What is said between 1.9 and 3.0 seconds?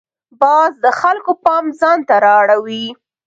ته را اړوي